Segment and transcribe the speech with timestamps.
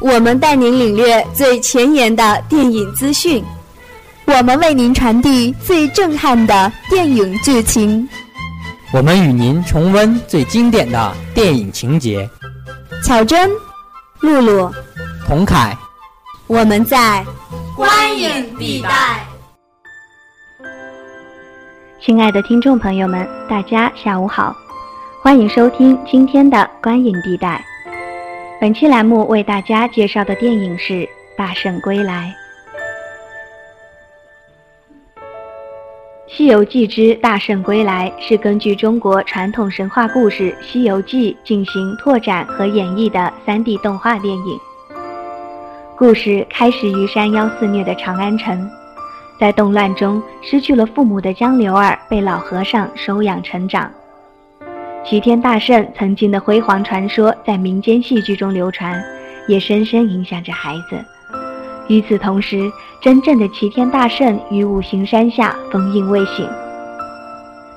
[0.00, 3.42] 我们带您领略最前沿的电影资讯，
[4.26, 8.06] 我们为您传递最震撼的电影剧情，
[8.92, 12.28] 我们与您重温最经典的电影情节。
[13.02, 13.50] 巧珍、
[14.20, 14.70] 露露、
[15.26, 15.76] 童凯，
[16.46, 17.24] 我们在
[17.74, 19.26] 观影地带。
[22.04, 24.54] 亲爱的听众朋友们，大家下午好，
[25.24, 27.58] 欢迎收听今天的观影地带。
[28.60, 30.92] 本期栏目为大家介绍的电影是
[31.34, 32.34] 《大圣归来》。
[36.28, 44.60] 《西游记之大圣归来》是根据中国传统神话故事《西游记》进行拓展和演绎的 3D 动画电影。
[45.96, 48.70] 故事开始于山妖肆虐的长安城，
[49.40, 53.90] 在动乱中失去了父母的江流儿被老和尚收养成长。
[55.06, 59.04] 齐天大圣曾经的辉煌传说在民间戏剧中流传，
[59.46, 60.98] 也深深影响着孩子。
[61.88, 66.48] 与此同时，真正的齐天大圣于五行山下封印未醒。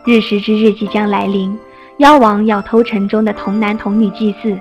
[0.05, 1.53] 日食之日即将来临，
[1.97, 4.57] 妖王要偷城中的童男童女祭祀。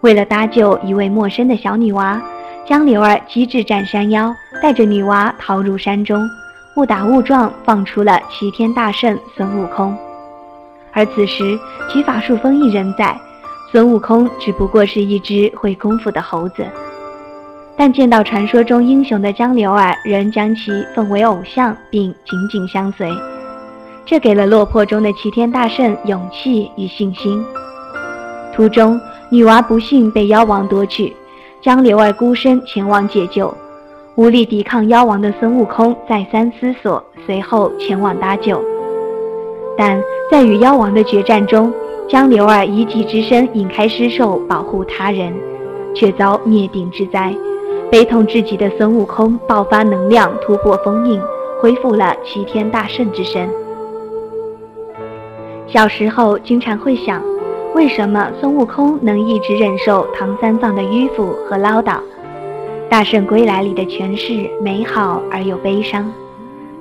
[0.00, 2.20] 为了搭救一位陌生的小女娃，
[2.66, 6.28] 江流儿机智战山妖，带着女娃逃入山中，
[6.76, 9.96] 误打误撞放出了齐天大圣孙悟空。
[10.94, 11.58] 而此时，
[11.92, 13.20] 其法术封印仍在，
[13.70, 16.64] 孙悟空只不过是一只会功夫的猴子。
[17.76, 23.10] 但见到传说中英雄的江流儿，仍将其奉为偶像，并紧紧相随，
[24.06, 27.44] 这给了落魄中的齐天大圣勇气与信心。
[28.54, 31.12] 途中，女娃不幸被妖王夺去，
[31.60, 33.52] 江流儿孤身前往解救，
[34.14, 38.73] 无力抵抗妖王的孙悟空再三思索，随后前往搭救。
[39.76, 41.72] 但在与妖王的决战中，
[42.08, 45.32] 江流儿一己之身引开尸兽，保护他人，
[45.94, 47.34] 却遭灭顶之灾。
[47.90, 51.20] 悲痛至极的孙悟空爆发能量，突破封印，
[51.60, 53.48] 恢复了齐天大圣之身。
[55.66, 57.22] 小时候经常会想，
[57.74, 61.94] 为什么孙悟空能一直忍受唐三藏的迂腐和唠叨？
[62.88, 66.12] 《大圣归来》里的诠释美好而又悲伤。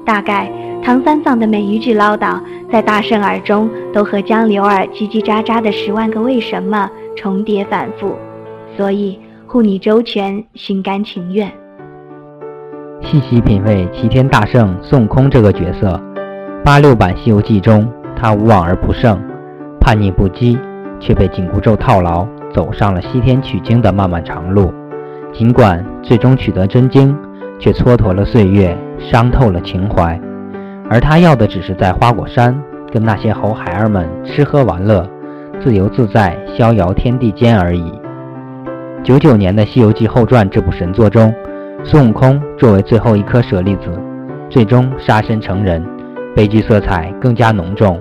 [0.05, 0.51] 大概
[0.83, 2.39] 唐三藏的每一句唠叨，
[2.71, 8.15] 在大圣耳中都和江流儿叽叽喳喳的十万个为什么重叠反复，
[8.77, 9.19] 所以。
[9.45, 11.47] 护你周全，心甘情愿。
[13.03, 16.01] 细细品味齐天大圣孙悟空这个角色，
[16.65, 19.21] 八六版《西游记》中，他无往而不胜，
[19.79, 20.57] 叛逆不羁，
[20.99, 24.73] 却被紧箍咒套牢，走上了西天取经的漫漫长路。
[25.31, 27.15] 尽管最终取得真经，
[27.63, 30.19] 却蹉跎了岁月，伤透了情怀。
[30.89, 32.53] 而他要的只是在花果山
[32.91, 35.09] 跟那些猴孩儿们吃喝玩乐，
[35.63, 37.89] 自由自在，逍遥天地间而已。
[39.01, 41.33] 九九年的《西游记后传》这部神作中，
[41.85, 43.97] 孙悟空作为最后一颗舍利子，
[44.49, 45.81] 最终杀身成人，
[46.35, 47.97] 悲剧色彩更加浓重。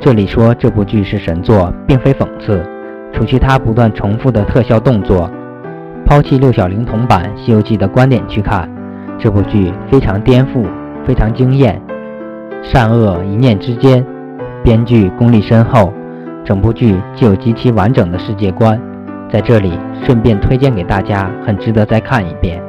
[0.00, 2.60] 这里说这部剧是神作，并非讽刺。
[3.12, 5.30] 除去他不断重复的特效动作，
[6.04, 8.68] 抛弃六小龄童版《西游记》的观点去看，
[9.18, 10.64] 这部剧非常颠覆，
[11.04, 11.80] 非常惊艳。
[12.62, 14.04] 善恶一念之间，
[14.62, 15.92] 编剧功力深厚，
[16.44, 18.80] 整部剧既有极其完整的世界观。
[19.30, 19.72] 在这里
[20.04, 22.62] 顺便推荐给大家，很值得再看一遍，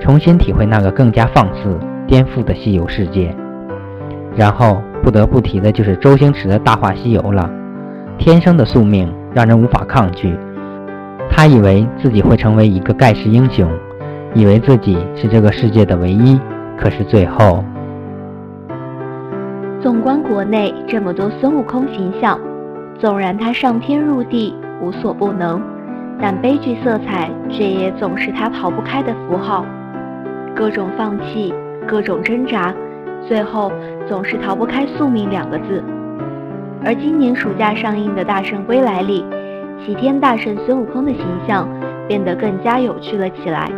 [0.00, 3.34] 重新体会那个更加放肆、颠覆的西游世界。
[4.36, 7.50] 然后不得不提的就是周星驰的《大话西游》了，
[8.18, 10.38] 天生的宿命让人无法抗拒。
[11.30, 13.68] 他以为自己会成为一个盖世英雄，
[14.34, 16.38] 以为自己是这个世界的唯一，
[16.76, 17.64] 可是最后……
[19.80, 22.38] 纵观国内这么多孙悟空形象，
[22.98, 25.60] 纵然他上天入地无所不能。
[26.20, 29.64] 但悲剧色彩，却也总是他逃不开的符号。
[30.52, 31.54] 各种放弃，
[31.86, 32.74] 各种挣扎，
[33.28, 33.70] 最后
[34.08, 35.82] 总是逃不开“宿命”两个字。
[36.84, 39.24] 而今年暑假上映的《大圣归来》里，
[39.86, 41.68] 齐天大圣孙悟空的形象
[42.08, 43.70] 变得更加有趣了起来。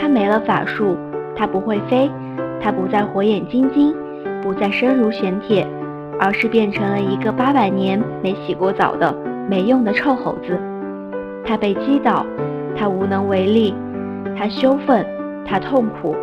[0.00, 0.96] 他没了法术，
[1.36, 2.10] 他不会飞，
[2.60, 3.94] 他不再火眼金睛，
[4.42, 5.66] 不再身如玄铁，
[6.18, 9.14] 而是变成了一个八百年没洗过澡的
[9.48, 10.58] 没用的臭猴子。
[11.44, 12.24] 他被击倒，
[12.76, 13.74] 他无能为力，
[14.36, 15.04] 他羞愤，
[15.44, 16.14] 他痛苦。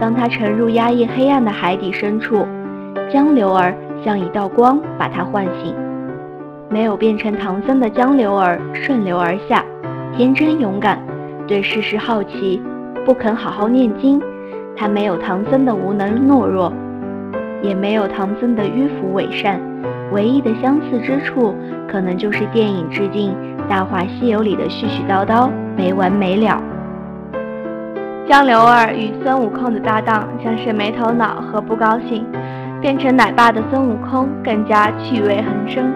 [0.00, 2.46] 当他沉入压抑黑暗的海底深处，
[3.12, 5.74] 江流儿像一道光把他唤醒。
[6.68, 9.64] 没有变成唐僧的江流儿顺流而下，
[10.16, 10.98] 天真勇敢，
[11.46, 12.62] 对世事好奇，
[13.04, 14.20] 不肯好好念经。
[14.74, 16.72] 他没有唐僧的无能懦弱，
[17.62, 19.60] 也没有唐僧的迂腐伪善，
[20.12, 21.54] 唯一的相似之处，
[21.86, 23.32] 可能就是电影致敬
[23.68, 26.60] 《大话西游》里的絮絮叨叨没完没了。
[28.26, 32.24] 江流儿与孙悟空的搭档，像是没头脑和不高兴，
[32.80, 35.92] 变成奶爸的孙悟空更加趣味横生。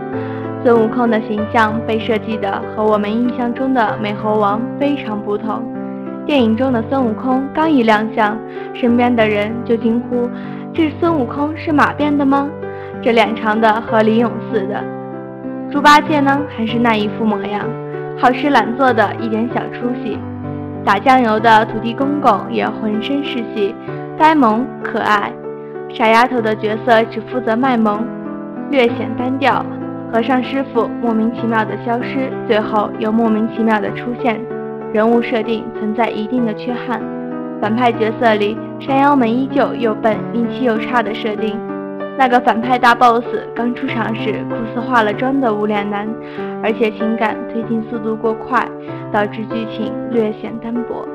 [0.62, 5.75] 孙悟空的形象被设计的和我们印象中的美猴王非常不同。
[6.26, 8.36] 电影中的孙悟空刚一亮相，
[8.74, 10.28] 身边的人就惊呼
[10.74, 12.50] ：“这孙悟空是马变的吗？
[13.00, 14.82] 这脸长得和李勇似的。”
[15.70, 17.64] 猪八戒呢，还是那一副模样，
[18.18, 20.18] 好吃懒做的一点小出息。
[20.84, 23.72] 打酱油的土地公公也浑身是戏，
[24.18, 25.32] 呆萌可爱。
[25.94, 28.04] 傻丫头的角色只负责卖萌，
[28.72, 29.64] 略显单调。
[30.12, 34.40] 和尚师傅莫名其妙的消失，最后又莫名其妙的出现，
[34.96, 37.02] 人物设定存在一定的缺憾。
[37.60, 41.54] 反派角色里，山妖们依旧又笨、运气又差的设定。
[42.16, 43.22] 那个反派大 boss
[43.54, 46.08] 刚出场时酷似化了妆的无脸男，
[46.62, 48.66] 而且情感推进速度过快，
[49.12, 51.06] 导致剧情略显单薄，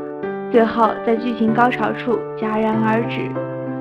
[0.52, 3.32] 最后在剧情高潮处戛然而止。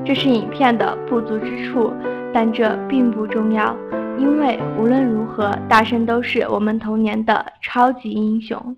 [0.03, 1.93] 这是影片的不足之处，
[2.33, 3.77] 但这并不重要。
[4.17, 8.75] 因为无论如何，大圣都是我们童年的超级英雄。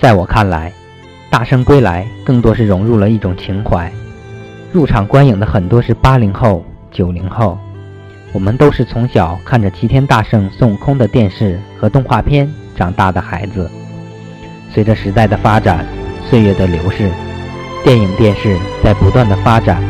[0.00, 0.70] 在我看来，
[1.30, 3.92] 《大圣归来》更多是融入了一种情怀。
[4.72, 7.58] 入场观影的很多是八零后、九零后，
[8.32, 13.70] 我们都是从小看着齐天大圣孙悟空的电视和动画片长大的孩子。
[14.72, 15.84] 随着时代的发展，
[16.30, 17.10] 岁月的流逝，
[17.84, 19.82] 电影电视在不断的发展，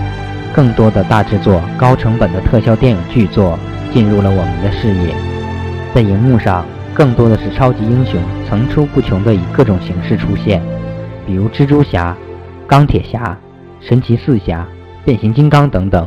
[0.53, 3.57] 更多的大制作、高成本的特效电影巨作。
[3.93, 5.15] 进入了我们的视野，
[5.93, 6.65] 在荧幕上，
[7.01, 10.61] 更多的是超级英雄层出不穷的以各种形式出现，
[11.27, 12.15] 比如蜘蛛侠、
[12.67, 13.35] 钢铁侠、
[13.81, 14.69] 神奇四侠、
[15.03, 16.07] 变形金刚等等。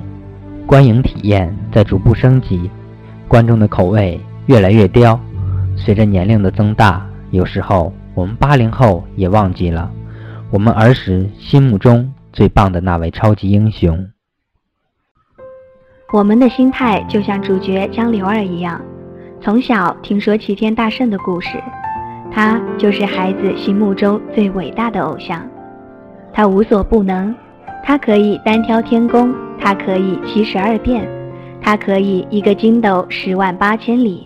[0.67, 2.69] 观影体验在逐步升级，
[3.27, 5.19] 观众的口味越来越刁。
[5.75, 9.91] 随着年龄的增大，有时候我们八零后也忘记了
[10.51, 13.97] 我们儿时心目中最棒的那位超级英雄。
[16.11, 18.79] 我们的心态就像主角江流儿一样，
[19.43, 21.61] 从小听说齐天大圣的故事，
[22.31, 25.45] 他就是孩子心目中最伟大的偶像。
[26.31, 27.35] 他无所不能，
[27.83, 31.05] 他可以单挑天宫，他可以七十二变，
[31.61, 34.25] 他可以一个筋斗十万八千里。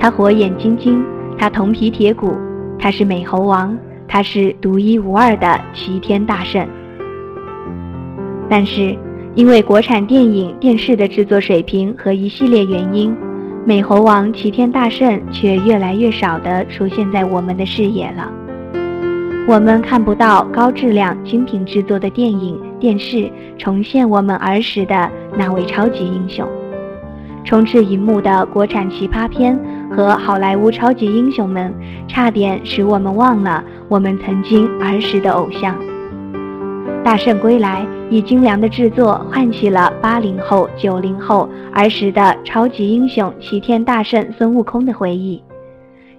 [0.00, 1.00] 他火眼金睛，
[1.38, 2.34] 他铜皮铁骨，
[2.76, 3.78] 他是美猴王，
[4.08, 6.66] 他是独一无二的齐天大圣。
[8.50, 8.98] 但是。
[9.34, 13.16] 因为国产电影、电视的制作水平和一系列原因，
[13.68, 18.32] 美猴王齐天大圣却越来越少地出现在我们的视野了。
[19.46, 26.48] 我们看不到高质量、精品制作的电影、电视重现我们儿时的那位超级英雄。
[27.44, 29.58] 充斥荧幕的国产奇葩片
[29.94, 31.70] 和好莱坞超级英雄们，
[32.08, 35.76] 差点使我们忘了我们曾经儿时的偶像。
[37.04, 45.42] 大圣归来以精良的制作唤起了八零后、九零后儿时的超级英雄齐天大圣孙悟空的回忆，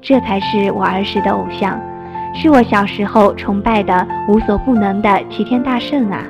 [0.02, 1.80] 这才是我儿时的偶像，
[2.34, 6.24] 是我小时候崇拜的无所不能的齐天大圣啊！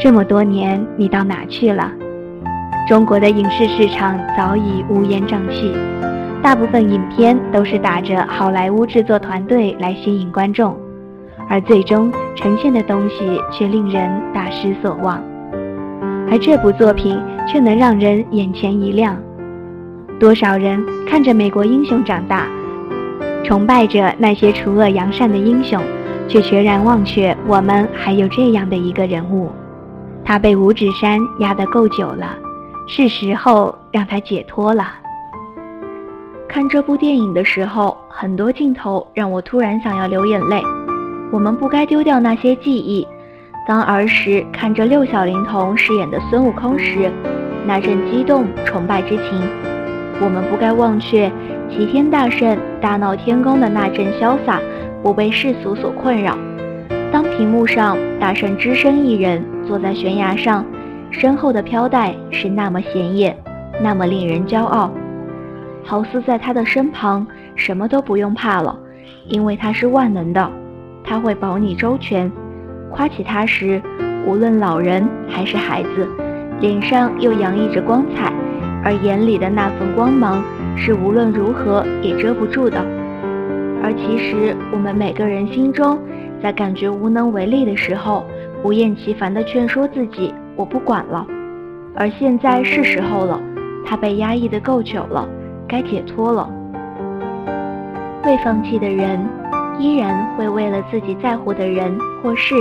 [0.00, 1.92] 这么多年，你到哪去了？
[2.88, 5.72] 中国的影视市场早已乌烟瘴气，
[6.42, 10.76] 大部分影片都是打着好莱坞制作团队来吸引观众。
[11.48, 15.22] 而最终呈现的东西却令人大失所望，
[16.30, 19.16] 而这部作品却能让人眼前一亮。
[20.18, 22.46] 多少人看着美国英雄长大，
[23.44, 25.80] 崇拜着那些除恶扬善的英雄，
[26.26, 29.50] 却全然忘却我们还有这样的一个人物。
[30.24, 32.36] 他被五指山压得够久了，
[32.88, 34.84] 是时候让他解脱了。
[36.48, 40.60] 看这部电影的时候，很多镜头让我突然想要流眼泪。
[41.36, 43.06] 我们不该丢掉那些记忆。
[43.68, 47.12] 当儿时看着六小龄童饰演的孙悟空时，
[47.66, 49.42] 那阵激动崇拜之情；
[50.18, 51.30] 我们不该忘却
[51.68, 54.62] 齐天大圣大闹天宫的那阵潇洒，
[55.02, 56.38] 不被世俗所困扰。
[57.12, 60.64] 当屏幕上大圣只身一人坐在悬崖上，
[61.10, 63.36] 身后的飘带是那么显眼，
[63.82, 64.90] 那么令人骄傲，
[65.84, 68.74] 好似在他的身旁什么都不用怕了，
[69.28, 70.50] 因为他是万能的。
[71.06, 72.30] 他会保你周全，
[72.90, 73.80] 夸起他时，
[74.26, 76.08] 无论老人还是孩子，
[76.60, 78.32] 脸上又洋溢着光彩，
[78.82, 80.42] 而眼里的那份光芒
[80.76, 82.84] 是无论如何也遮不住的。
[83.84, 85.96] 而其实，我们每个人心中，
[86.42, 88.24] 在感觉无能为力的时候，
[88.60, 91.24] 不厌其烦地劝说自己：“我不管了。”
[91.94, 93.40] 而现在是时候了，
[93.86, 95.28] 他被压抑的够久了，
[95.68, 96.50] 该解脱了。
[98.24, 99.24] 未放弃的人，
[99.78, 102.54] 依然会为了自己在乎的人或事，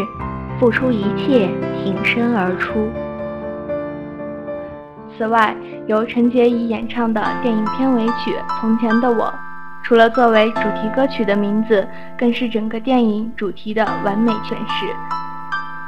[0.59, 1.49] 付出一切，
[1.83, 2.89] 挺身而出。
[5.17, 5.55] 此外，
[5.87, 9.27] 由陈洁仪演唱的电影片尾曲《从前的我》，
[9.81, 14.85] 除了作为主题歌曲的名字，更是整个电影主题的完美诠释。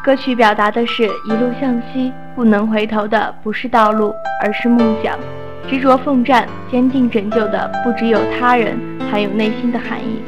[0.01, 4.13] 歌曲表达的是一路向西，不能回头的不是道路，
[4.46, 5.19] 而是梦想。
[5.67, 8.79] 执着奋战、坚定拯救的不只有他人，
[9.12, 10.22] 还有内心的含义。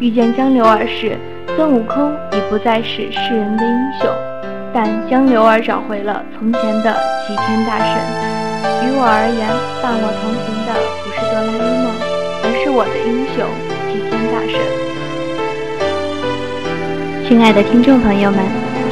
[0.00, 1.18] 遇见江流儿时，
[1.56, 4.08] 孙悟空已不再是世人的英雄，
[4.72, 7.98] 但江流儿找回了从前的齐天大圣。
[8.86, 9.48] 于我而言，
[9.82, 10.70] 伴我同行的
[11.02, 11.90] 不是哆啦 A 梦，
[12.44, 13.42] 而是我的英雄
[13.90, 14.54] 齐天大圣。
[17.28, 18.38] 亲爱的听众朋友们，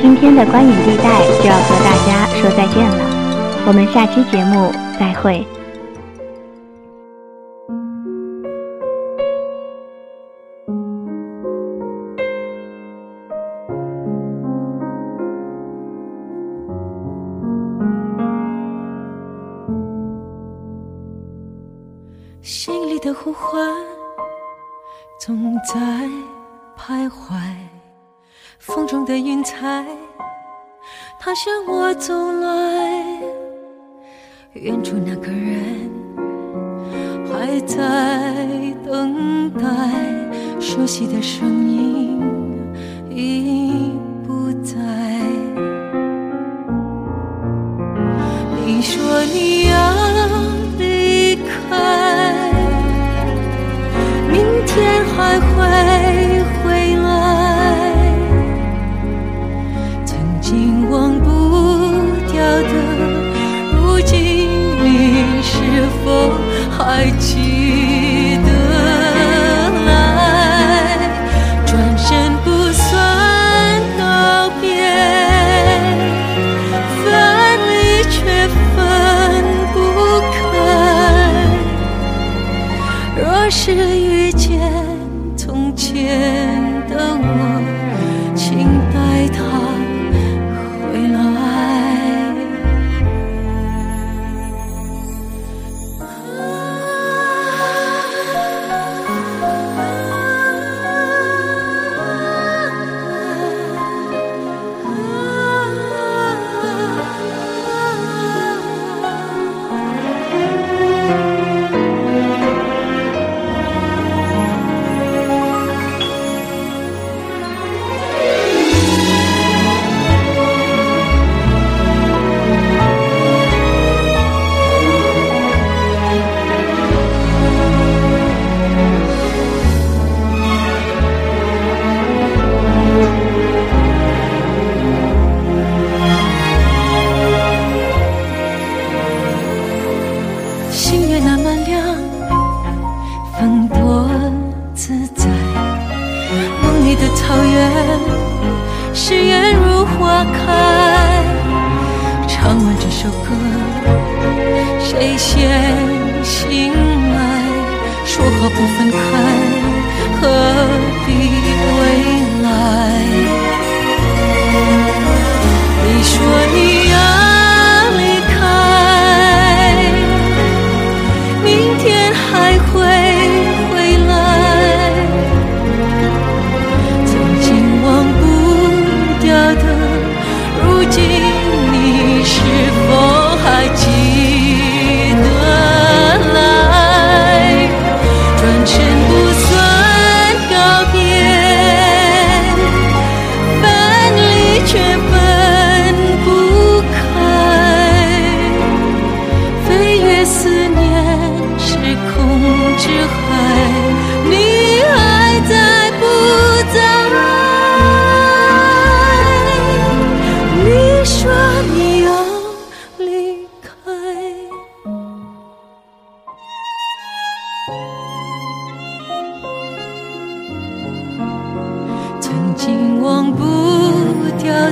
[0.02, 2.98] 今天的观影地带就要和大家说再见了，
[3.64, 5.46] 我们下期节目再会。
[22.46, 23.60] 心里的呼唤
[25.18, 25.74] 总在
[26.78, 27.34] 徘徊，
[28.60, 29.84] 风中的云彩，
[31.18, 33.20] 它向我走来。
[34.52, 35.90] 远处那个人
[37.28, 38.46] 还在
[38.84, 42.22] 等待，熟悉的声音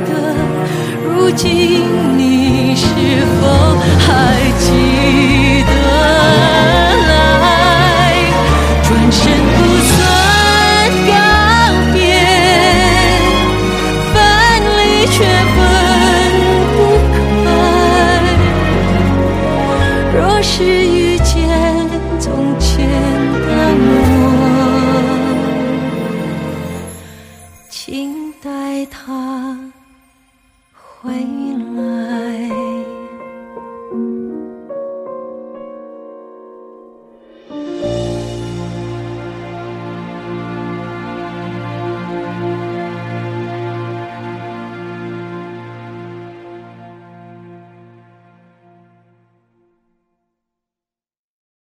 [0.01, 0.35] 的，
[1.05, 1.83] 如今
[2.17, 2.85] 你是
[3.41, 3.64] 否？